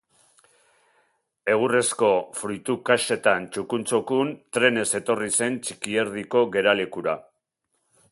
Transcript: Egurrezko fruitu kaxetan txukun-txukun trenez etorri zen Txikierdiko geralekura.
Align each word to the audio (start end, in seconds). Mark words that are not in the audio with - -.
Egurrezko 1.55 2.09
fruitu 2.39 2.77
kaxetan 2.89 3.45
txukun-txukun 3.57 4.31
trenez 4.59 4.87
etorri 5.01 5.29
zen 5.41 5.61
Txikierdiko 5.67 6.43
geralekura. 6.57 7.15